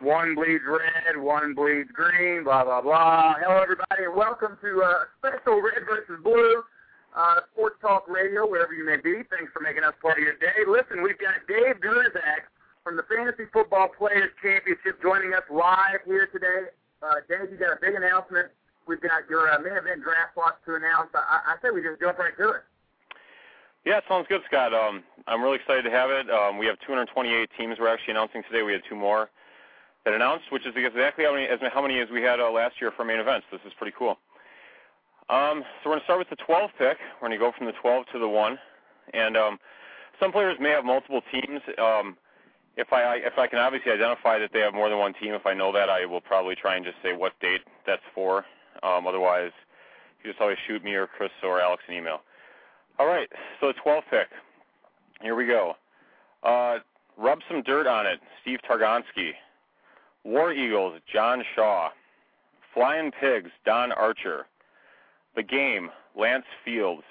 [0.00, 3.34] One bleeds red, one bleeds green, blah, blah, blah.
[3.42, 6.62] Hello, everybody, and welcome to uh, special Red versus Blue
[7.18, 9.26] uh, Sports Talk Radio, wherever you may be.
[9.26, 10.54] Thanks for making us part of your day.
[10.70, 12.46] Listen, we've got Dave Gerczak
[12.86, 16.70] from the Fantasy Football Players Championship joining us live here today.
[17.02, 18.54] Uh, Dave, you got a big announcement.
[18.86, 21.10] We've got your uh, main event draft slots to announce.
[21.10, 22.62] I, I say we just jump right to it.
[23.82, 24.70] Yeah, sounds good, Scott.
[24.70, 26.30] Um, I'm really excited to have it.
[26.30, 28.62] Um, we have 228 teams we're actually announcing today.
[28.62, 29.26] We had two more
[30.08, 32.80] that announced, which is exactly how many as how many as we had uh, last
[32.80, 33.46] year for main events.
[33.52, 34.16] This is pretty cool.
[35.28, 36.96] Um, so we're going to start with the 12 pick.
[37.20, 38.58] We're going to go from the 12 to the 1.
[39.12, 39.58] And um,
[40.18, 41.60] some players may have multiple teams.
[41.76, 42.16] Um,
[42.78, 45.44] if I if I can obviously identify that they have more than one team, if
[45.44, 48.46] I know that, I will probably try and just say what date that's for.
[48.82, 49.52] Um, otherwise,
[50.22, 52.20] you just always shoot me or Chris or Alex an email.
[52.98, 53.28] All right,
[53.60, 54.28] so the 12 pick.
[55.20, 55.74] Here we go.
[56.42, 56.78] Uh,
[57.16, 59.32] rub some dirt on it, Steve Targonsky.
[60.24, 61.90] War Eagles, John Shaw.
[62.74, 64.46] Flying Pigs, Don Archer.
[65.36, 67.04] The Game, Lance Fields.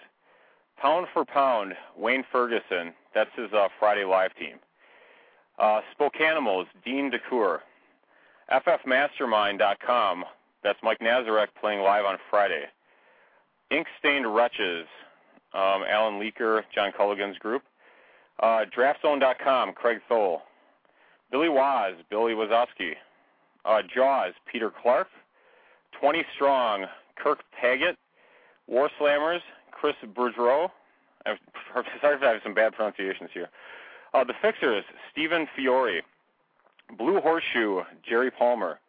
[0.81, 2.93] Pound for Pound, Wayne Ferguson.
[3.13, 4.57] That's his uh, Friday live team.
[5.57, 7.59] Uh, Spokanimals, Dean DeCour.
[8.51, 10.25] FFMastermind.com.
[10.63, 12.63] That's Mike Nazarek playing live on Friday.
[13.71, 14.85] Ink Stained Wretches,
[15.53, 17.63] um, Alan Leaker, John Culligan's group.
[18.41, 20.41] Uh, DraftZone.com, Craig Thole.
[21.31, 22.93] Billy Waz, Billy Wazowski.
[23.65, 25.07] Uh, Jaws, Peter Clark.
[25.99, 27.97] 20 Strong, Kirk Paget.
[28.67, 30.69] War Slammers, Chris Boudreau.
[31.25, 31.37] I'm
[32.01, 33.49] sorry if I have some bad pronunciations here.
[34.13, 36.01] Uh, the Fixers, Stephen Fiore.
[36.97, 38.79] Blue Horseshoe, Jerry Palmer.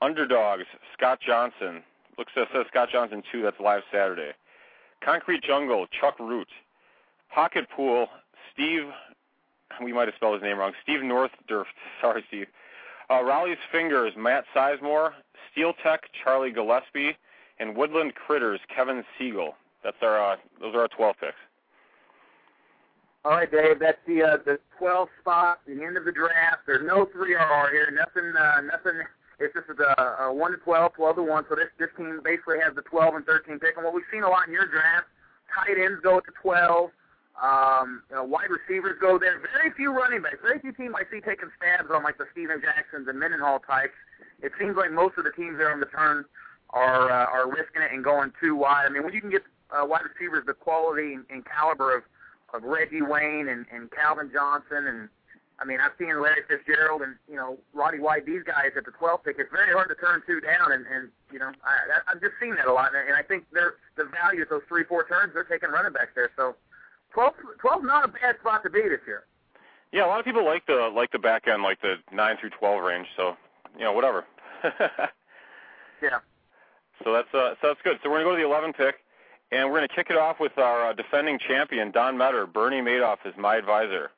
[0.00, 0.64] Underdogs,
[0.96, 1.82] Scott Johnson.
[2.16, 4.30] Looks like says Scott Johnson 2, that's live Saturday.
[5.04, 6.48] Concrete Jungle, Chuck Root.
[7.32, 8.06] Pocket Pool,
[8.52, 8.84] Steve
[9.82, 10.72] we might have spelled his name wrong.
[10.82, 11.64] Steve Northdurft.
[12.00, 12.46] Sorry, Steve.
[13.10, 15.10] Uh, Raleigh's Fingers, Matt Sizemore.
[15.52, 17.16] Steel Tech, Charlie Gillespie.
[17.60, 19.54] And Woodland Critters, Kevin Siegel.
[19.84, 20.32] That's our.
[20.32, 21.34] Uh, those are our 12 picks.
[23.24, 23.78] All right, Dave.
[23.78, 26.66] That's the uh, the 12 spot, the end of the draft.
[26.66, 27.88] There's no 3RR here.
[27.92, 28.32] Nothing.
[28.36, 29.00] Uh, nothing.
[29.40, 31.44] It's just a, a 1 to 12, 12 to 1.
[31.48, 33.76] So this this team basically has the 12 and 13 pick.
[33.76, 35.06] And what we've seen a lot in your draft,
[35.54, 36.90] tight ends go at the 12.
[37.40, 39.42] Um, you know, wide receivers go there.
[39.58, 40.38] Very few running backs.
[40.40, 43.94] Very few teams I see taking stabs on like the Steven Jacksons and Mendenhall types.
[44.42, 46.24] It seems like most of the teams there on the turn
[46.70, 48.86] are uh, are risking it and going too wide.
[48.86, 52.02] I mean, when you can get uh, wide receivers the quality and, and caliber of
[52.54, 55.08] of Reggie Wayne and, and Calvin Johnson and
[55.58, 58.26] I mean, I've seen Larry Fitzgerald and you know Roddy White.
[58.26, 59.36] These guys at the 12th pick.
[59.38, 62.56] It's very hard to turn two down, and and you know I, I've just seen
[62.56, 65.32] that a lot, and I think they're the value of those three four turns.
[65.34, 66.56] They're taking running backs there, so
[67.14, 69.24] 12, 12 not a bad spot to be this year.
[69.92, 72.50] Yeah, a lot of people like the like the back end, like the nine through
[72.50, 73.06] twelve range.
[73.16, 73.36] So,
[73.78, 74.24] you know, whatever.
[76.02, 76.18] yeah.
[77.04, 77.98] So that's uh, so that's good.
[78.02, 78.96] So we're gonna go to the 11 pick,
[79.52, 82.46] and we're gonna kick it off with our uh, defending champion, Don Metter.
[82.46, 84.10] Bernie Madoff is my advisor.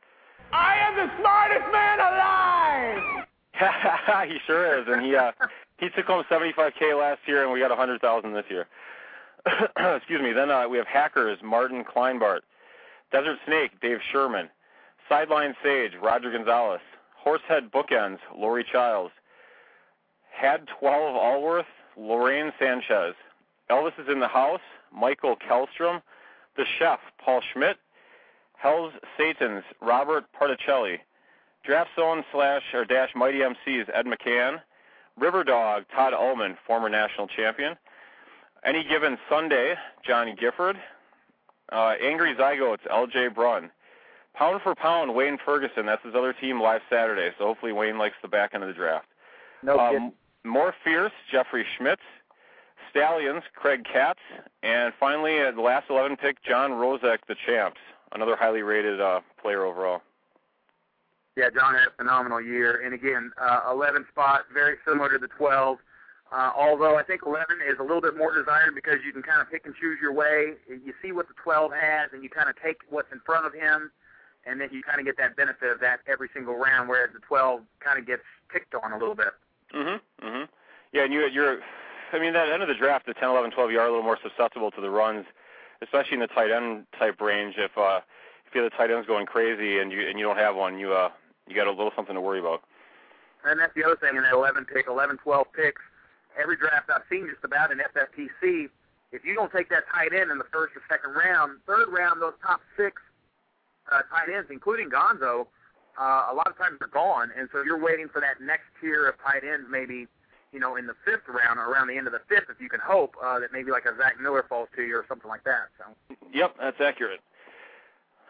[0.53, 3.27] I am the smartest man alive.
[4.33, 5.33] he sure is, and he uh,
[5.78, 8.67] he took home 75k last year, and we got 100,000 this year.
[9.97, 10.33] Excuse me.
[10.33, 12.41] Then uh, we have hackers, Martin Kleinbart.
[13.16, 14.50] Desert Snake, Dave Sherman.
[15.09, 16.82] Sideline Sage, Roger Gonzalez.
[17.16, 19.10] Horsehead Bookends, Lori Childs.
[20.31, 21.65] Had 12 Allworth,
[21.97, 23.15] Lorraine Sanchez.
[23.71, 24.60] Elvis is in the house,
[24.94, 26.03] Michael Kellstrom.
[26.59, 27.78] The Chef, Paul Schmidt.
[28.59, 30.98] Hell's Satans, Robert Particelli.
[31.65, 34.60] Draft Zone slash or dash Mighty MCs, Ed McCann.
[35.19, 37.77] River Dog, Todd Ullman, former national champion.
[38.62, 39.74] Any Given Sunday,
[40.07, 40.77] Johnny Gifford.
[41.72, 43.28] Uh, Angry Zygotes, L.J.
[43.28, 43.71] Brunn.
[44.34, 45.86] Pound for pound, Wayne Ferguson.
[45.86, 47.34] That's his other team live Saturday.
[47.39, 49.07] So hopefully Wayne likes the back end of the draft.
[49.63, 50.13] No um,
[50.45, 52.03] More Fierce, Jeffrey Schmitz.
[52.91, 54.21] Stallions, Craig Katz.
[54.63, 57.80] And finally, at the last 11 pick, John Rozek, the champs.
[58.12, 60.03] Another highly rated uh, player overall.
[61.36, 62.83] Yeah, John had a phenomenal year.
[62.84, 65.78] And again, uh, 11 spot, very similar to the 12.
[66.33, 69.41] Uh, although I think 11 is a little bit more desired because you can kind
[69.41, 70.55] of pick and choose your way.
[70.69, 73.55] You see what the 12 has, and you kind of take what's in front of
[73.55, 73.93] him,
[74.45, 76.89] and then you kind of get that benefit of that every single round.
[76.89, 79.34] Whereas the 12 kind of gets picked on a little bit.
[79.73, 80.01] Mhm.
[80.21, 80.49] Mhm.
[80.93, 81.63] Yeah, and you you're
[82.13, 84.03] I mean that end of the draft, the 10, 11, 12, you are a little
[84.05, 85.27] more susceptible to the runs,
[85.83, 87.57] especially in the tight end type range.
[87.57, 88.01] If uh
[88.47, 90.79] if you have the tight ends going crazy and you and you don't have one,
[90.79, 91.11] you uh
[91.47, 92.65] you got a little something to worry about.
[93.45, 95.83] And that's the other thing in that 11 pick, 11, 12 picks.
[96.41, 98.68] Every draft I've seen just about in FFPC,
[99.12, 102.21] if you don't take that tight end in the first or second round, third round,
[102.21, 103.00] those top six
[103.91, 105.47] uh, tight ends, including Gonzo,
[105.98, 109.09] uh, a lot of times they're gone, and so you're waiting for that next tier
[109.09, 110.06] of tight ends, maybe
[110.53, 112.68] you know in the fifth round or around the end of the fifth, if you
[112.68, 115.44] can hope uh, that maybe like a Zach Miller falls to you or something like
[115.44, 115.72] that.
[115.78, 116.16] So.
[116.34, 117.21] Yep, that's accurate.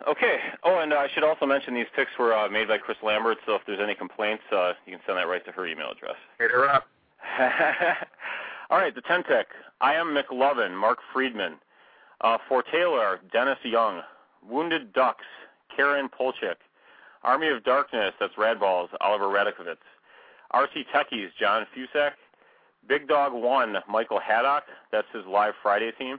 [0.07, 0.39] Okay.
[0.63, 3.39] Oh, and uh, I should also mention these picks were uh, made by Chris Lambert,
[3.47, 6.17] so if there's any complaints, uh, you can send that right to her email address.
[6.39, 6.87] Hit her up.
[8.71, 9.47] All right, the 10 pick.
[9.81, 11.55] I am McLovin, Mark Friedman.
[12.23, 14.01] Uh, for Taylor, Dennis Young.
[14.49, 15.25] Wounded Ducks,
[15.75, 16.57] Karen Polchik.
[17.23, 19.77] Army of Darkness, that's Radballs, Oliver Radikovitz.
[20.53, 22.13] RC Techies, John Fusak.
[22.89, 26.19] Big Dog 1, Michael Haddock, that's his live Friday team.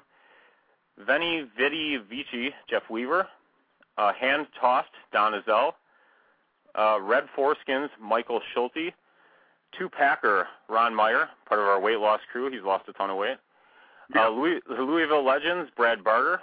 [0.97, 3.27] Veni Vidi Vici, Jeff Weaver.
[3.97, 5.71] Uh, hand Tossed, Don Azell.
[6.75, 8.93] Uh, Red Foreskins, Michael Schulte.
[9.77, 12.51] Two Packer, Ron Meyer, part of our weight loss crew.
[12.51, 13.37] He's lost a ton of weight.
[14.15, 16.39] Uh, Louis, the Louisville Legends, Brad Barter.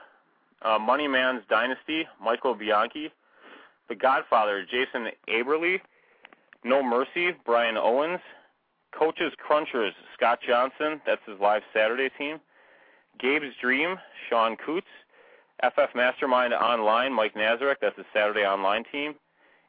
[0.63, 3.11] Uh, Money Man's Dynasty, Michael Bianchi.
[3.89, 5.81] The Godfather, Jason Aberly.
[6.65, 8.21] No Mercy, Brian Owens.
[8.99, 11.01] Coaches Crunchers, Scott Johnson.
[11.05, 12.39] That's his live Saturday team.
[13.21, 13.97] Gabe's Dream,
[14.29, 14.87] Sean Coots.
[15.63, 17.77] FF Mastermind Online, Mike Nazarek.
[17.81, 19.15] That's his Saturday online team.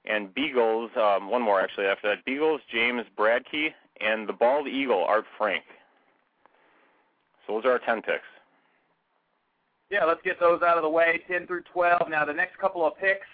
[0.08, 2.26] And Beagles, um, one more actually after that.
[2.26, 3.70] Beagles, James Bradkey,
[4.02, 5.64] and the Bald Eagle, Art Frank.
[7.46, 8.24] So those are our 10 picks.
[9.90, 11.22] Yeah, let's get those out of the way.
[11.28, 12.10] 10 through 12.
[12.10, 13.28] Now the next couple of picks,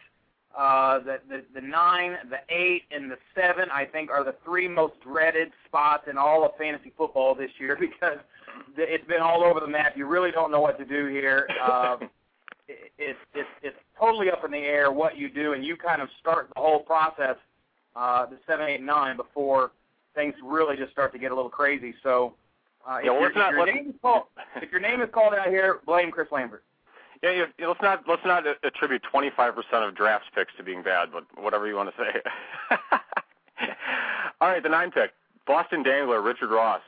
[0.58, 4.68] uh, the, the the nine, the eight, and the seven, I think are the three
[4.68, 8.18] most dreaded spots in all of fantasy football this year because
[8.78, 9.94] it's been all over the map.
[9.96, 11.48] You really don't know what to do here.
[11.66, 12.10] Um,
[12.72, 16.02] it, it's it's it's totally up in the air what you do, and you kind
[16.02, 17.36] of start the whole process,
[17.96, 19.72] uh, the seven, eight, nine, before
[20.16, 21.94] things really just start to get a little crazy.
[22.04, 22.34] So.
[22.84, 24.24] Uh, if, well, your, not- if, your name is called,
[24.56, 26.64] if your name is called out here, blame Chris Lambert.
[27.22, 29.54] Yeah, you, you- let's not let's not attribute 25%
[29.88, 32.22] of drafts picks to being bad, but whatever you want to say.
[34.42, 35.12] All right, the nine pick,
[35.46, 36.82] Boston Dangler, Richard Ross,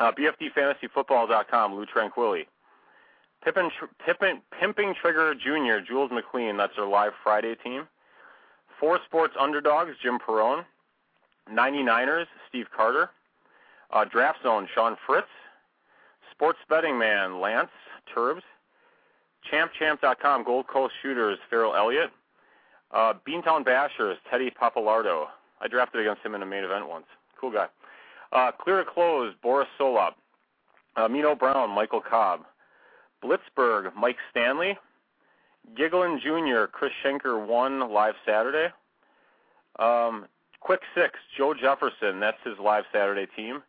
[0.00, 2.46] uh, BFDFantasyFootball.com, Lou Tranquilli,
[3.44, 7.86] Pimping Trigger Jr., Jules McLean, that's their live Friday team.
[8.80, 10.64] Four Sports Underdogs, Jim Perrone.
[11.52, 13.10] 99ers, Steve Carter.
[13.92, 15.28] Uh, Draft Zone, Sean Fritz.
[16.30, 17.70] Sports Betting Man, Lance
[18.12, 18.42] Turbs.
[19.52, 22.10] ChampChamp.com, Gold Coast Shooters, Farrell Elliott.
[22.90, 25.26] Uh, Beantown Bashers, Teddy Papalardo.
[25.60, 27.06] I drafted against him in a main event once.
[27.40, 27.66] Cool guy.
[28.32, 30.12] Uh, Clear to Close, Boris Solop.
[30.96, 32.40] Uh, Mino Brown, Michael Cobb.
[33.24, 34.76] Blitzberg, Mike Stanley.
[35.78, 38.68] Gigglin Jr., Chris Schenker, 1 live Saturday.
[39.78, 40.26] Um,
[40.60, 43.62] Quick Six, Joe Jefferson, that's his live Saturday team.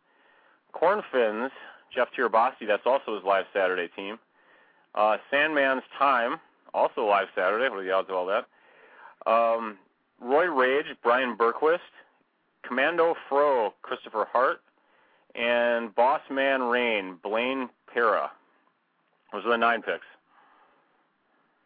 [0.74, 1.50] Cornfins,
[1.94, 4.18] Jeff Tirabassi, that's also his live Saturday team.
[4.94, 6.36] Uh, Sandman's Time,
[6.74, 7.68] also live Saturday.
[7.68, 8.46] What are the odds of all that?
[9.30, 9.78] Um,
[10.20, 11.78] Roy Rage, Brian Berquist,
[12.62, 14.60] Commando Fro, Christopher Hart,
[15.34, 18.30] and Boss Man Rain, Blaine Pera.
[19.36, 20.06] Those are the nine picks.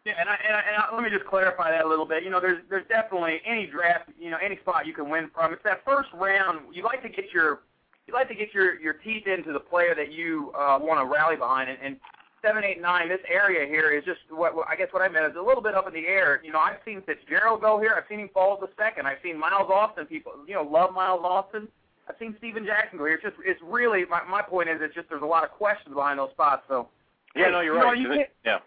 [0.05, 2.25] Yeah, and I, and, I, and I, let me just clarify that a little bit.
[2.25, 5.53] You know, there's there's definitely any draft, you know, any spot you can win from.
[5.53, 6.75] It's that first round.
[6.75, 7.61] You like to get your
[8.09, 11.05] you like to get your your teeth into the player that you uh, want to
[11.05, 11.71] rally behind.
[11.71, 11.97] And, and
[12.43, 15.27] seven, eight, nine, this area here is just what, what I guess what I meant
[15.27, 16.41] is a little bit up in the air.
[16.43, 17.95] You know, I've seen Fitzgerald go here.
[17.97, 19.07] I've seen him fall to the second.
[19.07, 20.07] I've seen Miles Austin.
[20.07, 21.69] People, you know, love Miles Austin.
[22.09, 23.15] I've seen Steven Jackson go here.
[23.15, 25.95] It's just it's really my my point is it's just there's a lot of questions
[25.95, 26.63] behind those spots.
[26.69, 26.89] So
[27.35, 27.97] Yeah, no, you're right.
[27.99, 28.59] you yeah,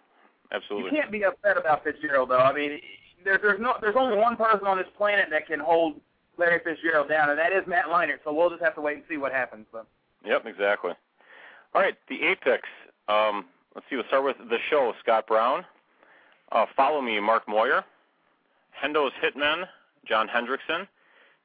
[0.77, 2.37] you can't be upset about Fitzgerald, though.
[2.37, 2.79] I mean,
[3.23, 5.99] there, there's no, there's only one person on this planet that can hold
[6.37, 8.19] Larry Fitzgerald down, and that is Matt Leinart.
[8.23, 9.65] So we'll just have to wait and see what happens.
[9.71, 9.87] But
[10.25, 10.91] Yep, exactly.
[11.73, 12.63] All right, the Apex.
[13.07, 13.95] Um, let's see.
[13.95, 14.93] We'll start with the show.
[15.01, 15.65] Scott Brown.
[16.51, 17.83] Uh, follow me, Mark Moyer.
[18.81, 19.65] Hendo's Hitmen,
[20.07, 20.87] John Hendrickson.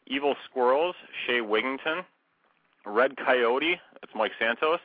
[0.07, 0.95] Evil Squirrels,
[1.27, 2.05] Shea Wigington.
[2.87, 4.81] Red Coyote, that's Mike Santos.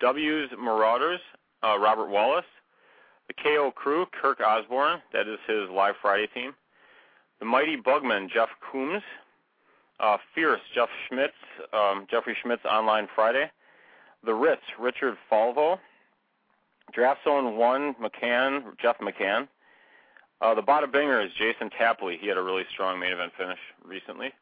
[0.00, 1.20] W's Marauders,
[1.62, 2.44] uh, Robert Wallace.
[3.28, 6.54] The KO Crew, Kirk Osborne, that is his live Friday team.
[7.40, 9.02] The Mighty Bugman, Jeff Coombs.
[9.98, 11.32] Uh, Fierce, Jeff Schmitz,
[11.72, 13.50] um, Jeffrey Schmitz online Friday.
[14.24, 15.78] The Ritz, Richard Falvo.
[16.92, 19.48] Draft Zone 1, McCann, Jeff McCann.
[20.40, 22.18] Uh, the Bada Bingers, Jason Tapley.
[22.20, 24.32] He had a really strong main event finish recently.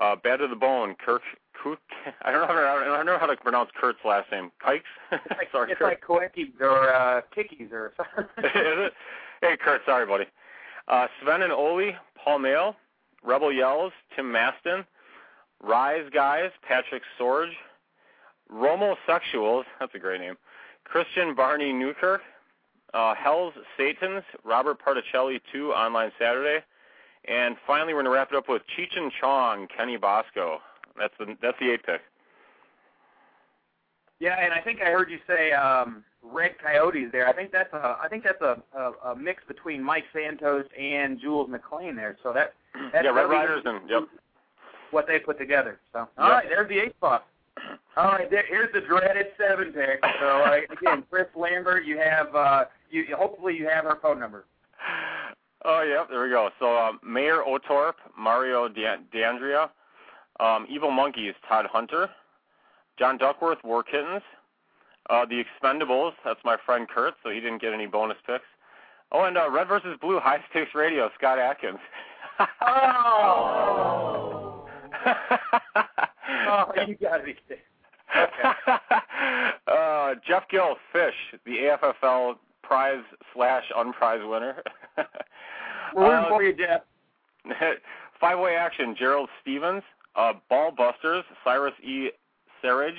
[0.00, 1.22] Uh, Bad to the Bone, Kirk.
[1.54, 1.78] Kirk
[2.22, 4.50] I don't know how to, I don't know how to pronounce Kurt's last name.
[4.64, 4.84] Kikes.
[5.10, 5.88] Like, sorry, it's Kurt.
[5.88, 8.24] like Koeki or uh, Kickies or something.
[8.44, 8.92] Is it?
[9.40, 9.82] Hey, Kurt.
[9.86, 10.24] Sorry, buddy.
[10.88, 12.76] Uh, Sven and Oli, Paul Mail,
[13.24, 14.84] Rebel Yells, Tim Maston,
[15.62, 17.52] Rise Guys, Patrick Sorge,
[18.52, 19.64] Romosexuals.
[19.78, 20.34] That's a great name.
[20.84, 22.20] Christian Barney Newkirk,
[22.94, 26.64] uh, Hell's Satans, Robert Particelli, 2 online Saturday.
[27.28, 30.58] And finally, we're going to wrap it up with Cheech and Chong, Kenny Bosco.
[30.98, 32.00] That's the that's the eight pick.
[34.20, 37.26] Yeah, and I think I heard you say um, Red Coyotes there.
[37.28, 41.20] I think that's a I think that's a, a, a mix between Mike Santos and
[41.20, 42.16] Jules McLean there.
[42.22, 42.54] So that
[42.92, 44.02] that's yeah, Red Riders and yep.
[44.90, 45.80] what they put together.
[45.92, 46.30] So all Yep.
[46.30, 47.26] right, there's the eight spot.
[47.96, 50.00] All right, there, here's the dreaded seven pick.
[50.20, 54.44] So uh, again, Chris Lambert, you have uh, you hopefully you have her phone number.
[55.64, 56.50] Oh, yeah, there we go.
[56.58, 59.70] So um, Mayor Otorp, Mario D'Andrea,
[60.40, 62.08] um, Evil Monkeys, Todd Hunter,
[62.98, 64.22] John Duckworth, War Kittens,
[65.10, 68.44] uh, The Expendables, that's my friend Kurt, so he didn't get any bonus picks.
[69.12, 71.78] Oh, and uh, Red versus Blue, High Stakes Radio, Scott Atkins.
[72.62, 74.64] Oh,
[76.48, 77.62] oh, you gotta be kidding.
[78.16, 78.52] Okay.
[79.66, 83.02] uh, Jeff Gill, Fish, the AFFL prize
[83.34, 84.62] slash unprize winner.
[85.94, 86.82] We're rooting Uh, for you, Jeff.
[88.20, 89.82] Five way action, Gerald Stevens,
[90.16, 92.10] uh, Ball Busters, Cyrus E.
[92.60, 92.94] Serage,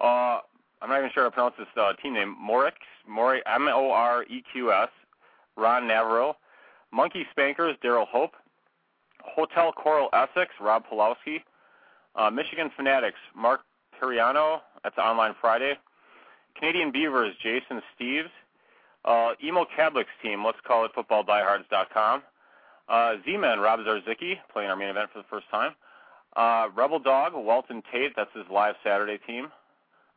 [0.00, 0.40] uh,
[0.82, 2.72] I'm not even sure how to pronounce this uh, team name, Morix,
[3.08, 4.88] Mori, M-O-R-E-Q-S,
[5.56, 6.36] Ron Navarro,
[6.92, 8.32] Monkey Spankers, Daryl Hope,
[9.22, 11.42] Hotel Coral Essex, Rob Pulowski,
[12.14, 13.60] uh, Michigan Fanatics, Mark
[14.00, 15.74] Periano, that's online Friday,
[16.58, 18.30] Canadian Beavers, Jason Steves,
[19.04, 19.66] uh, Emo
[20.22, 22.22] team, let's call it footballdiehards.com,
[22.88, 25.72] uh, Z-Men, Rob Zarzicki, playing our main event for the first time.
[26.36, 29.48] Uh, Rebel Dog, Walton Tate, that's his live Saturday team.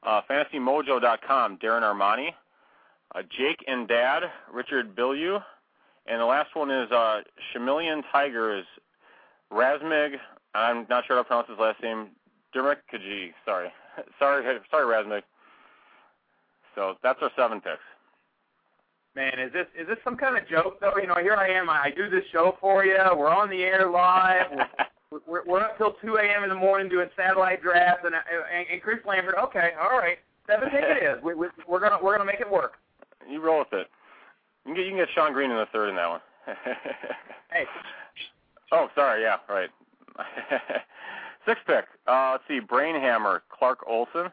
[0.03, 2.29] Uh, FantasyMojo.com, Darren Armani.
[3.15, 4.23] Uh, Jake and Dad,
[4.53, 5.39] Richard Billieu.
[6.07, 7.21] And the last one is uh,
[7.53, 8.65] Chameleon Tigers,
[9.51, 10.15] Razmig,
[10.55, 12.09] I'm not sure how to pronounce his last name,
[12.55, 13.69] Dermikaji, sorry.
[14.19, 15.21] sorry, sorry, Razmig.
[16.75, 17.79] So that's our seven picks.
[19.15, 20.93] Man, is this is this some kind of joke though?
[21.01, 21.69] You know, here I am.
[21.69, 22.95] I, I do this show for you.
[23.17, 24.67] We're on the air live.
[25.11, 26.43] We're, we're, up till 2 a.m.
[26.43, 29.35] in the morning doing satellite drafts, and and, and Chris Lambert.
[29.43, 31.23] Okay, all right, seven pick it is.
[31.23, 32.73] We, we, we're gonna we're gonna make it work.
[33.27, 33.87] you roll with it.
[34.65, 36.21] You can get, you can get Shonn Greene in the third in that one.
[37.51, 37.65] Hey,
[38.71, 39.23] Oh, sorry.
[39.23, 39.69] Yeah, right.
[41.47, 41.85] Six pick.
[42.07, 42.59] Uh, let's see.
[42.59, 44.27] Brainhammer, Clark Olson.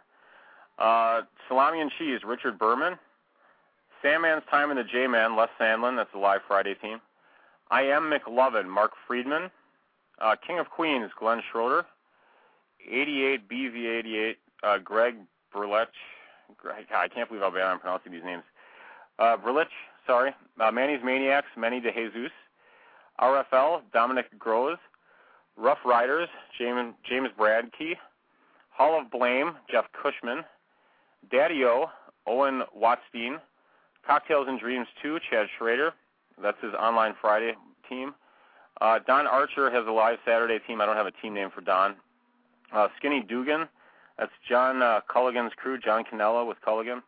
[0.79, 2.99] Uh, Salami and Cheese, Richard Berman.
[4.03, 5.97] Sandman's Time in the J-Man, Les Sandlin.
[5.97, 7.01] That's the live Friday team.
[7.71, 9.51] I Am McLovin, Mark Friedman.
[10.21, 11.87] Uh, King of Queens, Glenn Schroeder.
[12.89, 15.17] 88 BV88, uh, Greg
[15.53, 15.89] Berlech.
[16.57, 18.45] Greg, I can't believe how bad I'm pronouncing these names.
[19.19, 19.67] Uh, Berlich,
[20.07, 20.33] sorry.
[20.61, 22.31] Uh, Manny's Maniacs, Manny De Jesus.
[23.21, 24.79] RFL, Dominic Groves.
[25.57, 27.95] Rough Riders, James, James Bradkey.
[28.71, 30.45] Hall of Blame, Jeff Cushman.
[31.31, 31.91] Daddy-O,
[32.27, 33.39] Owen Watstein.
[34.07, 35.93] Cocktails and Dreams 2, Chad Schrader.
[36.41, 37.55] That's his online Friday
[37.89, 38.15] team.
[38.81, 40.81] Uh, Don Archer has a live Saturday team.
[40.81, 41.97] I don't have a team name for Don.
[42.73, 43.69] Uh, Skinny Dugan,
[44.19, 47.03] that's John uh, Culligan's crew, John Canella with Culligan.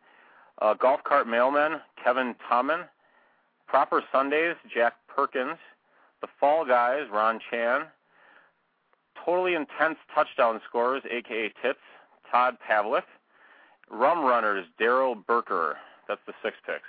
[0.61, 2.85] Uh, Golf Cart Mailman, Kevin Tommen.
[3.67, 5.57] Proper Sundays, Jack Perkins.
[6.21, 7.83] The Fall Guys, Ron Chan.
[9.25, 11.49] Totally Intense Touchdown Scorers, a.k.a.
[11.61, 11.79] Tits,
[12.31, 13.03] Todd Pavlik.
[13.89, 15.75] Rum Runners, Daryl Burker.
[16.07, 16.83] That's the six picks.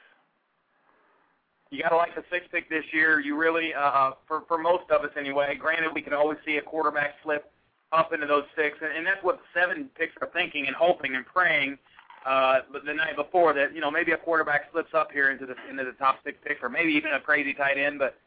[1.71, 3.21] You gotta like the six pick this year.
[3.21, 5.57] You really, uh, for for most of us anyway.
[5.59, 7.51] Granted, we can always see a quarterback slip
[7.93, 11.15] up into those six, and, and that's what the seven picks are thinking and hoping
[11.15, 11.79] and praying.
[12.27, 15.55] Uh, the night before that, you know, maybe a quarterback slips up here into the
[15.71, 18.01] into the top six pick, or maybe even a crazy tight end.
[18.01, 18.19] But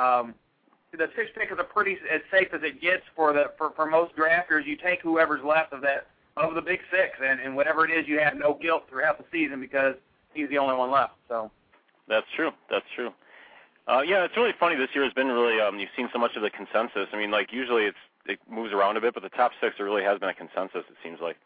[0.00, 0.34] um,
[0.92, 3.86] the six pick is a pretty as safe as it gets for the for for
[3.86, 4.64] most drafters.
[4.66, 8.06] You take whoever's left of that of the big six, and and whatever it is,
[8.06, 9.96] you have no guilt throughout the season because
[10.32, 11.14] he's the only one left.
[11.28, 11.50] So.
[12.08, 12.50] That's true.
[12.70, 13.10] That's true.
[13.86, 14.76] Uh, yeah, it's really funny.
[14.76, 15.60] This year has been really.
[15.60, 17.08] Um, you've seen so much of the consensus.
[17.12, 19.86] I mean, like usually it's it moves around a bit, but the top six there
[19.86, 20.84] really has been a consensus.
[20.88, 21.36] It seems like.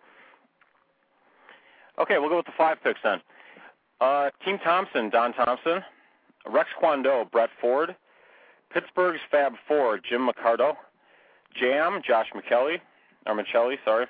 [1.98, 3.20] Okay, we'll go with the five picks then.
[4.00, 5.82] Uh, Team Thompson, Don Thompson,
[6.46, 7.96] Rex Kwando, Brett Ford,
[8.72, 10.74] Pittsburgh's Fab Four, Jim McCardo,
[11.60, 12.78] Jam, Josh McKelly,
[13.26, 14.06] or Michelli, sorry.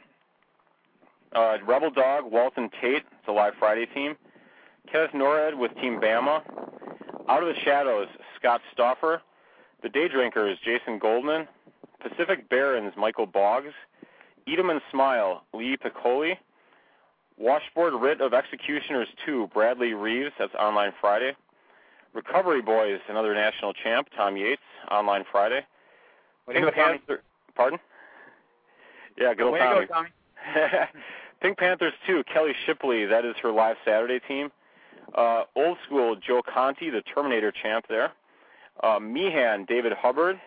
[1.34, 4.16] Uh, Rebel Dog, Walton Tate, it's a live Friday team.
[4.90, 6.42] Kenneth Norred with Team Bama.
[7.28, 9.22] Out of the Shadows, Scott Stauffer.
[9.82, 11.46] The Day Drinkers, Jason Goldman.
[12.00, 13.72] Pacific Barons, Michael Boggs.
[14.46, 16.38] Edom and Smile, Lee Piccoli.
[17.38, 21.32] Washboard Writ of Executioners 2, Bradley Reeves, that's online Friday.
[22.14, 25.60] Recovery Boys, another national champ, Tom Yates, online Friday.
[26.46, 26.70] Way to go.
[26.72, 27.22] Panther,
[27.54, 27.78] pardon?
[29.16, 29.80] Yeah, good old Way Tommy.
[29.82, 30.08] to go, Tommy.
[31.40, 34.50] Pink Panthers 2, Kelly Shipley, that is her live Saturday team.
[35.14, 38.12] Uh, old school, Joe Conti, the Terminator champ there.
[38.82, 40.40] Uh, Meehan, David Hubbard.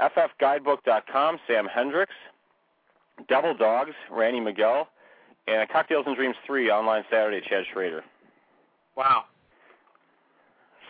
[0.00, 2.14] FFGuidebook.com, Sam Hendricks.
[3.28, 4.88] Devil Dogs, Randy Miguel.
[5.46, 8.02] And Cocktails and Dreams 3, online Saturday, Chad Schrader.
[8.96, 9.24] Wow.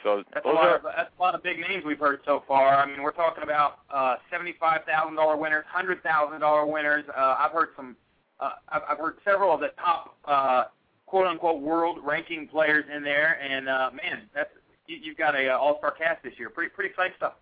[0.05, 2.21] So That's a those lot are of that's a lot of big names we've heard
[2.27, 2.77] so far.
[2.77, 7.05] I mean, we're talking about uh, seventy-five thousand dollar winners, hundred thousand dollar winners.
[7.09, 7.97] Uh, I've heard some.
[8.39, 10.65] Uh, I've, I've heard several of the top uh,
[11.15, 14.51] quote unquote world ranking players in there, and uh, man, that's
[14.89, 16.51] you, you've got a uh, all star cast this year.
[16.51, 17.35] Pretty pretty exciting stuff.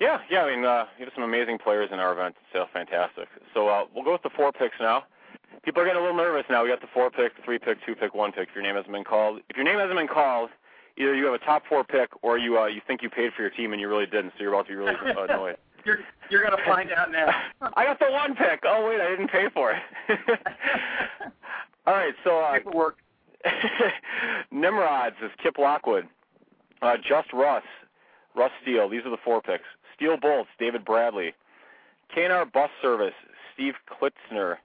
[0.00, 0.42] Yeah, yeah.
[0.42, 2.34] I mean, uh, we have some amazing players in our event.
[2.42, 3.28] It's uh, fantastic.
[3.54, 5.04] So uh, we'll go with the four picks now.
[5.62, 6.64] People are getting a little nervous now.
[6.64, 8.48] We got the four pick, three pick, two pick, one pick.
[8.48, 10.50] If your name hasn't been called, if your name hasn't been called,
[10.98, 13.42] either you have a top four pick or you uh, you think you paid for
[13.42, 14.32] your team and you really didn't.
[14.36, 14.96] So you're about to be really
[15.30, 15.56] annoyed.
[15.84, 17.30] You're you're gonna find out now.
[17.76, 18.66] I got the one pick.
[18.66, 19.82] Oh wait, I didn't pay for it.
[21.86, 22.98] All right, so uh, Paperwork.
[24.52, 26.06] Nimrods is Kip Lockwood.
[26.80, 27.64] Uh, Just Russ,
[28.36, 28.88] Russ Steele.
[28.88, 29.64] These are the four picks.
[29.96, 31.34] Steel Bolts, David Bradley.
[32.16, 33.14] KNR Bus Service,
[33.52, 34.56] Steve Klitzner.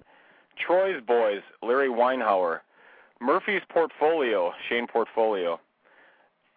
[0.58, 2.60] Troy's Boys, Larry Weinhauer.
[3.20, 5.60] Murphy's Portfolio, Shane Portfolio.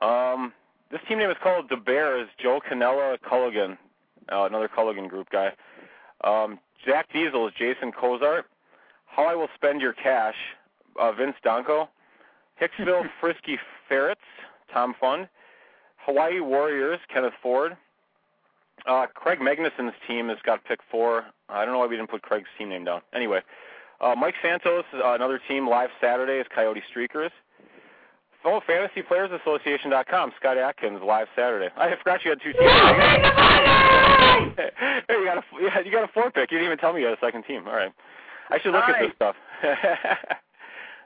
[0.00, 0.52] Um,
[0.90, 3.78] this team name is called the Bears, Joe Canella Culligan,
[4.32, 5.52] uh, another Culligan group guy.
[6.24, 8.46] Um, Jack Diesel is Jason Cozart.
[9.10, 10.34] How I Will Spend Your Cash,
[10.98, 11.88] uh, Vince Donko.
[12.60, 14.20] Hicksville Frisky Ferrets,
[14.72, 15.28] Tom Fund.
[16.06, 17.76] Hawaii Warriors, Kenneth Ford.
[18.86, 21.24] Uh, Craig Magnuson's team has got pick four.
[21.48, 23.02] I don't know why we didn't put Craig's team name down.
[23.12, 23.42] Anyway,
[24.00, 27.30] uh, Mike Santos, uh, another team live Saturday is Coyote Streakers.
[28.42, 31.68] Oh, FantasyPlayersAssociation.com, Scott Atkins live Saturday.
[31.76, 32.64] I forgot you had two teams.
[34.56, 34.70] hey,
[35.10, 36.50] you got a yeah, you got a four pick.
[36.50, 37.68] You didn't even tell me you had a second team.
[37.68, 37.92] All right,
[38.50, 39.36] I should look at this stuff.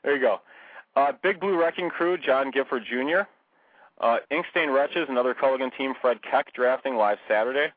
[0.03, 0.41] there you go.
[0.97, 3.23] Uh, Big Blue Wrecking Crew, John Gifford Jr.
[4.01, 7.73] Uh, Inkstain Wretches, another Culligan team, Fred Keck drafting live Saturday.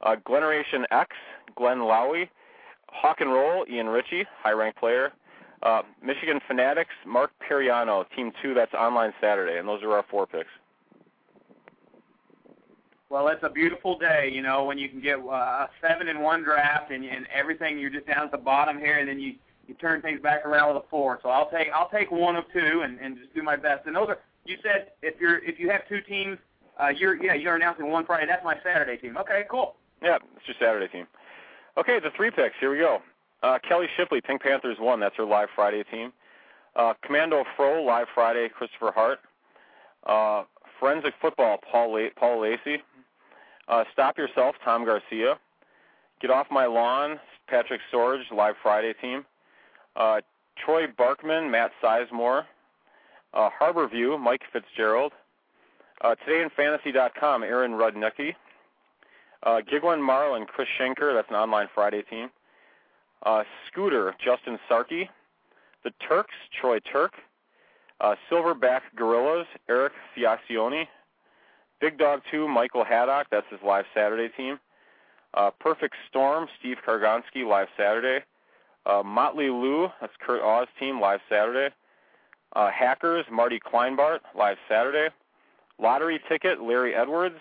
[0.00, 1.10] Uh, Gleneration X,
[1.56, 2.28] Glenn Lowy.
[2.88, 5.12] Hawk and Roll, Ian Ritchie, high ranked player.
[5.62, 10.26] Uh, Michigan Fanatics, Mark Periano, Team 2, that's online Saturday, and those are our four
[10.26, 10.50] picks.
[13.10, 16.20] Well, it's a beautiful day, you know, when you can get uh, a seven in
[16.20, 17.78] one draft and, and everything.
[17.78, 19.34] You're just down at the bottom here, and then you
[19.66, 21.20] you turn things back around with a four.
[21.22, 23.86] So I'll take I'll take one of two and, and just do my best.
[23.86, 26.38] And those are you said if you're if you have two teams,
[26.82, 28.26] uh, you're yeah you're announcing one Friday.
[28.26, 29.16] That's my Saturday team.
[29.18, 29.76] Okay, cool.
[30.02, 31.06] Yeah, it's your Saturday team.
[31.76, 32.54] Okay, the three picks.
[32.58, 33.00] Here we go.
[33.42, 35.00] Uh, Kelly Shipley, Pink Panthers one.
[35.00, 36.12] That's her live Friday team.
[36.74, 38.48] Uh, Commando Fro, live Friday.
[38.48, 39.20] Christopher Hart.
[40.06, 40.44] Uh,
[40.80, 42.82] Forensic Football, Paul La- Paul Lacey.
[43.68, 45.38] Uh, Stop Yourself, Tom Garcia.
[46.20, 49.24] Get Off My Lawn, Patrick Storage, live Friday team.
[49.96, 50.20] Uh,
[50.64, 52.44] Troy Barkman, Matt Sizemore.
[53.32, 55.12] Uh, Harbor View, Mike Fitzgerald.
[56.00, 58.34] Uh, TodayInFantasy.com, Aaron Rudnicki.
[59.42, 62.30] Uh, Giglin Marlin, Chris Schenker, that's an online Friday team.
[63.24, 65.08] Uh, Scooter, Justin Sarkey.
[65.82, 67.12] The Turks, Troy Turk.
[68.00, 70.86] Uh, Silverback Gorillas, Eric Fiacioni.
[71.84, 74.58] Big Dog 2, Michael Haddock, that's his live Saturday team.
[75.34, 78.24] Uh, Perfect Storm, Steve Kargonski, live Saturday.
[78.86, 81.74] Uh, Motley Lou, that's Kurt Oz team, live Saturday.
[82.56, 85.14] Uh, Hackers, Marty Kleinbart, live Saturday.
[85.78, 87.36] Lottery Ticket, Larry Edwards.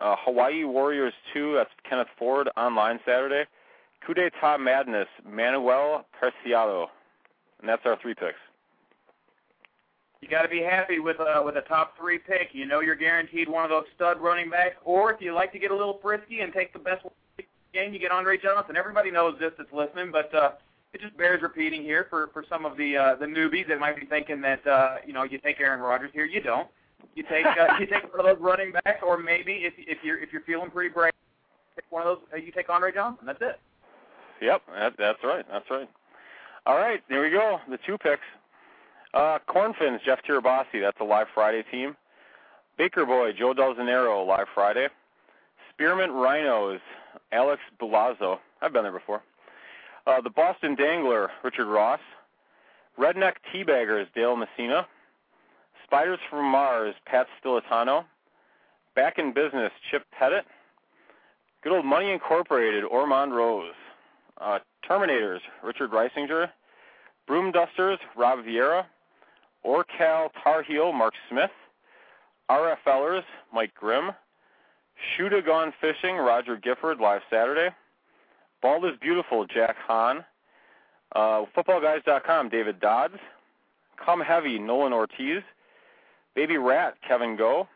[0.00, 3.44] Uh, Hawaii Warriors 2, that's Kenneth Ford, online Saturday.
[4.04, 6.88] Coup d'etat Madness, Manuel Preciado.
[7.60, 8.40] And that's our three picks.
[10.24, 12.48] You got to be happy with a with a top three pick.
[12.54, 14.76] You know you're guaranteed one of those stud running backs.
[14.82, 17.04] Or if you like to get a little frisky and take the best
[17.74, 18.74] game, you get Andre Johnson.
[18.74, 20.52] Everybody knows this that's listening, but uh,
[20.94, 24.00] it just bears repeating here for for some of the uh, the newbies that might
[24.00, 26.24] be thinking that uh, you know you take Aaron Rodgers here.
[26.24, 26.68] You don't.
[27.14, 30.16] You take uh, you take one of those running backs, or maybe if if you're
[30.22, 31.12] if you're feeling pretty brave,
[31.76, 32.26] take one of those.
[32.32, 33.26] Uh, you take Andre Johnson.
[33.26, 33.60] That's it.
[34.40, 35.44] Yep, that, that's right.
[35.52, 35.90] That's right.
[36.64, 37.58] All right, there we go.
[37.68, 38.22] The two picks.
[39.14, 40.80] Uh, Cornfins, Jeff Tirabassi.
[40.80, 41.96] That's a live Friday team.
[42.76, 44.88] Baker Boy, Joe Delzanero, live Friday.
[45.70, 46.80] Spearmint Rhinos,
[47.30, 48.38] Alex Belazzo.
[48.60, 49.22] I've been there before.
[50.06, 52.00] Uh, the Boston Dangler, Richard Ross.
[52.98, 54.86] Redneck Teabaggers, Dale Messina.
[55.84, 58.04] Spiders from Mars, Pat Stilitano.
[58.96, 60.44] Back in Business, Chip Pettit.
[61.62, 63.72] Good Old Money Incorporated, Ormond Rose.
[64.40, 66.50] Uh, Terminators, Richard Reisinger.
[67.28, 68.84] Broom Dusters, Rob Vieira.
[69.64, 71.50] Orcal Tar Heel, Mark Smith.
[72.50, 73.22] RFLers,
[73.52, 74.10] Mike Grimm.
[75.16, 77.74] Shoota Gone Fishing, Roger Gifford, live Saturday.
[78.62, 80.24] Bald is Beautiful, Jack Hahn.
[81.14, 83.18] Uh, footballguys.com, David Dodds.
[84.04, 85.42] Come Heavy, Nolan Ortiz.
[86.34, 87.68] Baby Rat, Kevin Go.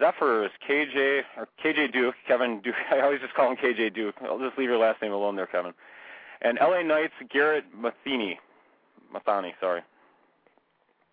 [0.00, 2.74] Zephyrs, KJ or KJ Duke, Kevin Duke.
[2.90, 4.16] I always just call him KJ Duke.
[4.22, 5.72] I'll just leave your last name alone there, Kevin.
[6.42, 8.38] And LA Knights, Garrett Matheny.
[9.14, 9.82] Mathani, sorry.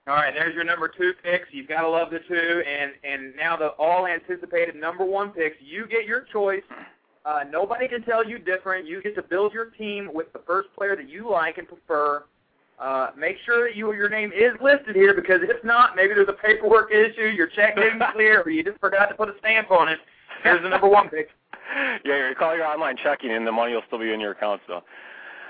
[0.06, 1.48] All right, there's your number two picks.
[1.52, 5.56] You've got to love the two, and and now the all anticipated number one picks.
[5.62, 6.64] You get your choice.
[7.26, 8.86] Uh, nobody can tell you different.
[8.86, 12.26] You get to build your team with the first player that you like and prefer.
[12.80, 16.28] Uh, make sure that you your name is listed here because if not, maybe there's
[16.28, 17.28] a paperwork issue.
[17.28, 20.00] Your check didn't clear, or you just forgot to put a stamp on it.
[20.44, 21.30] Here's the number one pick.
[22.06, 24.62] Yeah, you're calling your online checking, and the money will still be in your account
[24.66, 24.84] still.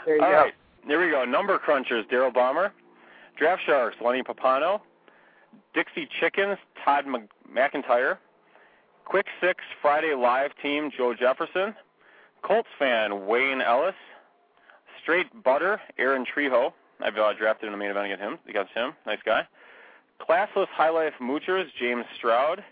[0.05, 0.35] There you All go.
[0.35, 0.53] right,
[0.85, 1.25] here we go.
[1.25, 2.71] Number crunchers: Daryl Bomber,
[3.37, 4.81] Draft Sharks: Lenny Papano,
[5.73, 7.05] Dixie Chickens: Todd
[7.51, 8.17] McIntyre,
[9.05, 11.75] Quick Six Friday Live Team: Joe Jefferson,
[12.43, 13.95] Colts fan Wayne Ellis,
[15.01, 16.73] Straight Butter: Aaron Trejo.
[17.01, 18.39] I've uh, drafted in the main event against him.
[18.47, 19.47] Against him, nice guy.
[20.21, 22.63] Classless High Life Moochers: James Stroud,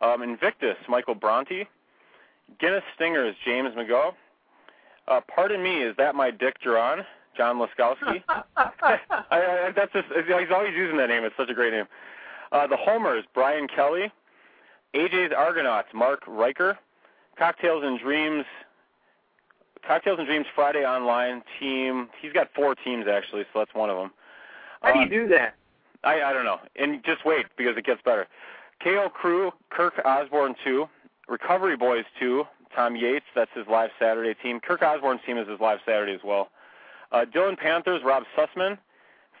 [0.00, 1.68] um, Invictus: Michael Bronte,
[2.58, 4.14] Guinness Stingers: James McGough.
[5.08, 7.04] Uh, pardon me, is that my Dick Duran?
[7.40, 8.22] John Laskowski.
[8.28, 8.98] I,
[9.30, 11.24] I, that's just, he's always using that name.
[11.24, 11.86] It's such a great name.
[12.52, 14.12] Uh, the Homers, Brian Kelly.
[14.94, 16.78] AJ's Argonauts, Mark Riker.
[17.38, 18.44] Cocktails and Dreams.
[19.86, 22.10] Cocktails and Dreams Friday Online team.
[22.20, 24.10] He's got four teams actually, so that's one of them.
[24.82, 25.54] How do you do that?
[26.04, 26.60] I I don't know.
[26.76, 28.26] And just wait because it gets better.
[28.82, 30.90] KO Crew, Kirk Osborne two,
[31.26, 32.44] Recovery Boys two,
[32.76, 34.60] Tom Yates, that's his live Saturday team.
[34.60, 36.50] Kirk Osborne's team is his live Saturday as well.
[37.12, 38.78] Uh, Dylan Panthers, Rob Sussman,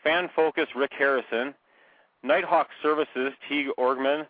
[0.02, 1.54] Fan Focus, Rick Harrison,
[2.22, 4.26] Nighthawk Services, Teague Orgman,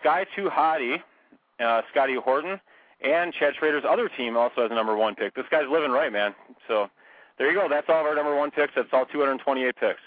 [0.00, 0.96] Sky Two Hottie,
[1.60, 2.60] uh, Scotty Horton,
[3.02, 5.34] and Chad Schrader's other team also has a number one pick.
[5.34, 6.34] This guy's living right, man.
[6.68, 6.88] So
[7.38, 7.68] there you go.
[7.68, 8.72] That's all of our number one picks.
[8.74, 10.00] That's all 228 picks.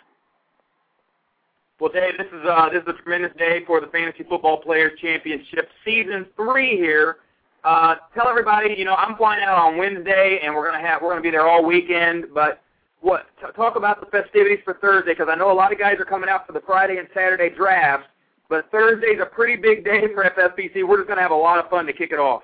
[1.79, 4.97] Well, Dave, this is uh, this is a tremendous day for the Fantasy Football Players
[5.01, 7.17] Championship Season Three here.
[7.65, 11.09] Uh, tell everybody, you know, I'm flying out on Wednesday, and we're gonna have we're
[11.09, 12.27] gonna be there all weekend.
[12.33, 12.61] But
[13.05, 13.27] what?
[13.39, 16.05] T- talk about the festivities for Thursday, because I know a lot of guys are
[16.05, 18.07] coming out for the Friday and Saturday drafts.
[18.49, 20.87] But Thursday's a pretty big day for FFPC.
[20.87, 22.43] We're just gonna have a lot of fun to kick it off.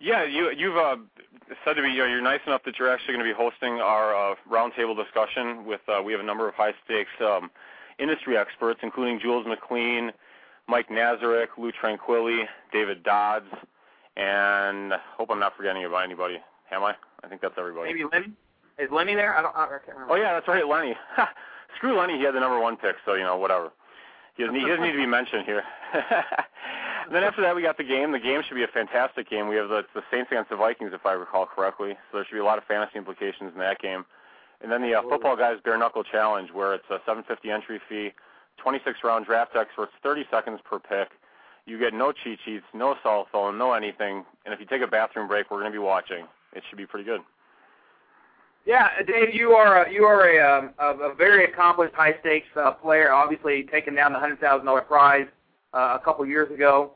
[0.00, 0.96] Yeah, you you've uh,
[1.64, 3.80] said to me you know, you're nice enough that you're actually going to be hosting
[3.80, 7.50] our uh, roundtable discussion with uh, we have a number of high stakes um,
[7.98, 10.12] industry experts, including Jules McLean,
[10.68, 13.46] Mike Nazarek, Lou Tranquilli, David Dodds,
[14.16, 16.38] and hope I'm not forgetting about anybody.
[16.70, 16.94] Am I?
[17.24, 17.92] I think that's everybody.
[17.92, 18.32] Maybe Lenny.
[18.78, 19.36] Is Lenny there?
[19.36, 19.56] I don't.
[19.56, 20.14] I can't remember.
[20.14, 20.94] Oh yeah, that's right, Lenny.
[21.76, 23.70] Screw Lenny, he had the number one pick, so you know whatever.
[24.36, 25.62] He doesn't, he doesn't need to be mentioned here.
[25.92, 28.12] and then after that, we got the game.
[28.12, 29.48] The game should be a fantastic game.
[29.48, 31.98] We have the, the Saints against the Vikings, if I recall correctly.
[32.10, 34.04] So there should be a lot of fantasy implications in that game.
[34.60, 38.12] And then the uh, football guys bare knuckle challenge, where it's a 750 entry fee,
[38.58, 41.10] 26 round draft experts, 30 seconds per pick.
[41.66, 44.24] You get no cheat sheets, no cell phone, no anything.
[44.44, 46.26] And if you take a bathroom break, we're going to be watching.
[46.54, 47.20] It should be pretty good.
[48.68, 52.48] Yeah, Dave, you are a, you are a, um, a, a very accomplished high stakes
[52.54, 53.10] uh, player.
[53.10, 55.26] Obviously, taking down the hundred thousand dollar prize
[55.72, 56.90] uh, a couple years ago.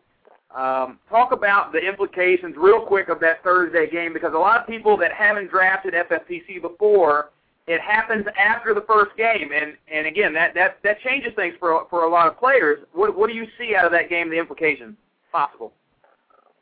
[0.54, 4.66] Um, talk about the implications real quick of that Thursday game because a lot of
[4.66, 7.30] people that haven't drafted FFPC before,
[7.66, 11.86] it happens after the first game, and and again that that that changes things for
[11.88, 12.80] for a lot of players.
[12.92, 14.28] What what do you see out of that game?
[14.28, 14.94] The implications
[15.32, 15.72] possible.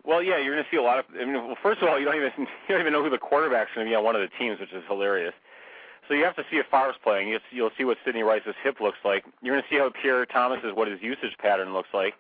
[0.04, 1.04] Well, yeah, you're going to see a lot of.
[1.14, 3.18] I mean, well, first of all, you don't even you don't even know who the
[3.18, 5.34] quarterback's going to be on one of the teams, which is hilarious.
[6.08, 7.28] So you have to see if Favre's playing.
[7.52, 9.24] You'll, see what Sidney Rice's hip looks like.
[9.42, 12.14] You're going to see how Pierre Thomas is, what his usage pattern looks like.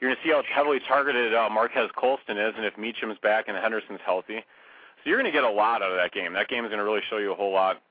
[0.00, 3.44] You're going to see how heavily targeted uh, Marquez Colston is, and if Meacham's back
[3.48, 4.38] and Henderson's healthy.
[4.38, 6.32] So you're going to get a lot out of that game.
[6.32, 7.82] That game is going to really show you a whole lot.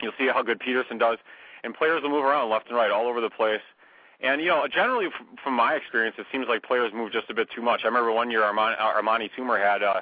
[0.00, 1.18] You'll see how good Peterson does,
[1.64, 3.60] and players will move around left and right all over the place.
[4.22, 5.08] And you know, generally
[5.42, 7.80] from my experience, it seems like players move just a bit too much.
[7.84, 10.00] I remember one year Amani, Amani Toomer had uh,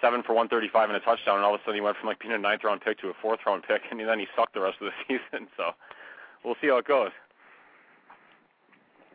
[0.00, 2.18] seven for 135 and a touchdown, and all of a sudden he went from like
[2.18, 4.60] being a ninth round pick to a fourth round pick, and then he sucked the
[4.60, 5.48] rest of the season.
[5.56, 5.72] So
[6.44, 7.10] we'll see how it goes.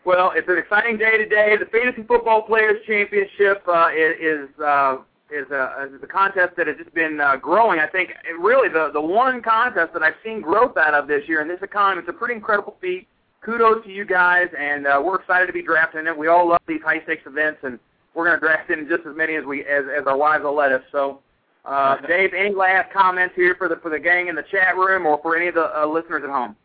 [0.05, 1.57] Well, it's an exciting day today.
[1.57, 4.97] The Fantasy Football Players Championship uh, is uh,
[5.31, 7.79] is a, is a contest that has just been uh, growing.
[7.79, 11.41] I think really the the one contest that I've seen growth out of this year
[11.41, 12.01] in this economy.
[12.01, 13.07] It's a pretty incredible feat.
[13.45, 16.17] Kudos to you guys, and uh, we're excited to be drafting it.
[16.17, 17.77] We all love these high stakes events, and
[18.15, 20.55] we're going to draft in just as many as we as, as our wives will
[20.55, 20.81] let us.
[20.91, 21.19] So,
[21.63, 25.05] uh, Dave, any last comments here for the for the gang in the chat room,
[25.05, 26.55] or for any of the uh, listeners at home?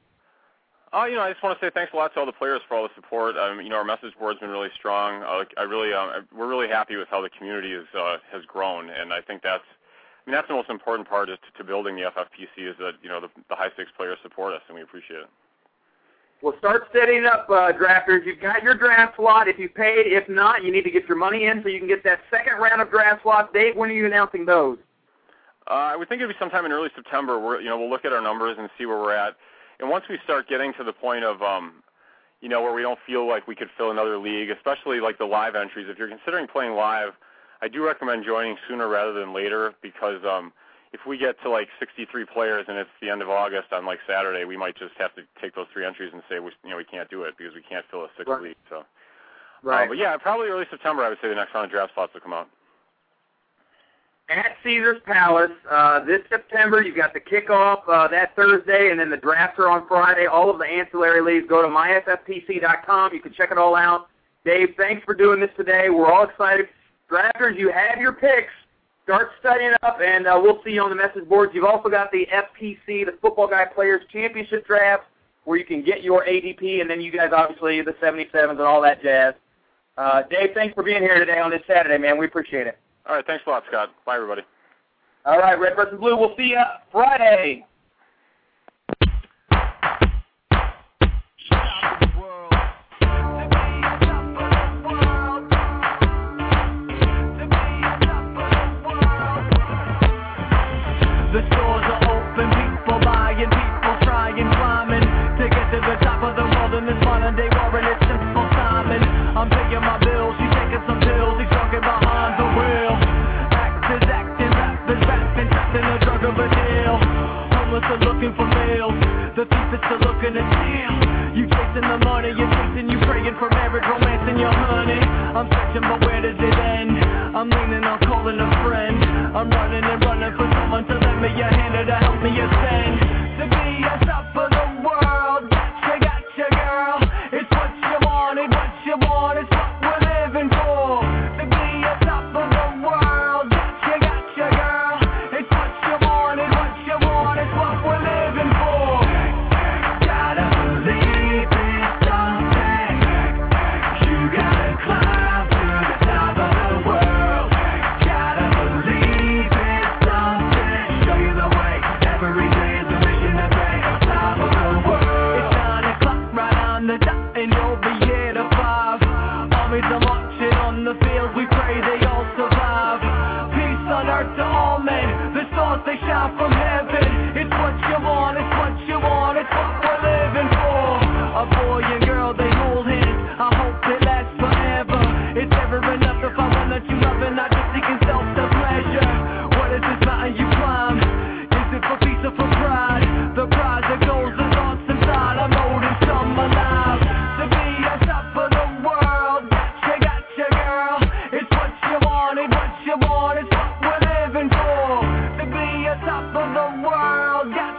[0.92, 2.62] Uh, you know, I just want to say thanks a lot to all the players
[2.66, 3.36] for all the support.
[3.36, 5.22] Um, you know, our message board's been really strong.
[5.22, 8.90] Uh, I really, um, we're really happy with how the community is, uh, has grown,
[8.90, 9.62] and I think that's,
[10.26, 12.94] I mean, that's the most important part is to, to building the FFPC is that
[13.02, 15.30] you know the, the high stakes players support us, and we appreciate it.
[16.42, 18.24] Well, start setting up, uh, drafters.
[18.24, 19.46] You've got your draft slot.
[19.46, 21.88] If you paid, if not, you need to get your money in so you can
[21.88, 23.50] get that second round of draft slots.
[23.52, 24.78] Dave, when are you announcing those?
[25.70, 27.38] Uh, I would think it'd be sometime in early September.
[27.38, 29.36] We're, you know, we'll look at our numbers and see where we're at
[29.80, 31.82] and once we start getting to the point of um,
[32.40, 35.24] you know where we don't feel like we could fill another league, especially like the
[35.24, 37.10] live entries, if you're considering playing live,
[37.62, 40.52] I do recommend joining sooner rather than later because um,
[40.92, 44.00] if we get to like 63 players and it's the end of August on like
[44.08, 46.76] Saturday, we might just have to take those three entries and say we you know
[46.76, 48.42] we can't do it because we can't fill a sixth right.
[48.42, 48.56] league.
[48.68, 48.82] So,
[49.62, 49.84] right.
[49.84, 51.04] Uh, but yeah, probably early September.
[51.04, 52.48] I would say the next round of draft slots will come out
[54.30, 56.82] at Caesars Palace uh, this September.
[56.82, 60.26] You've got the kickoff uh, that Thursday, and then the drafts are on Friday.
[60.26, 61.48] All of the ancillary leagues.
[61.48, 63.12] Go to myffpc.com.
[63.12, 64.08] You can check it all out.
[64.44, 65.90] Dave, thanks for doing this today.
[65.90, 66.68] We're all excited.
[67.10, 68.52] Drafters, you have your picks.
[69.10, 71.50] Start studying up, and uh, we'll see you on the message boards.
[71.52, 75.02] You've also got the FPC, the Football Guy Players Championship Draft,
[75.42, 78.80] where you can get your ADP, and then you guys, obviously, the 77s and all
[78.82, 79.34] that jazz.
[79.98, 82.18] Uh, Dave, thanks for being here today on this Saturday, man.
[82.18, 82.78] We appreciate it.
[83.08, 83.26] All right.
[83.26, 83.88] Thanks a lot, Scott.
[84.06, 84.42] Bye, everybody.
[85.24, 86.16] All right, Red versus Blue.
[86.16, 87.66] We'll see you Friday.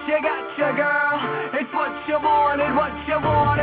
[0.07, 0.21] World.
[0.21, 1.59] Gotcha, gotcha, girl.
[1.61, 3.60] It's what you wanted, what you want.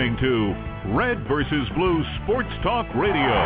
[0.00, 3.36] Listening to Red versus Blue Sports Talk Radio,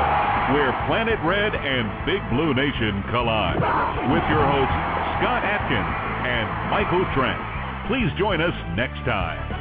[0.54, 3.58] where Planet Red and Big Blue Nation collide.
[3.58, 4.78] With your hosts,
[5.18, 5.94] Scott Atkins
[6.30, 7.40] and Michael Trent.
[7.88, 9.53] Please join us next time.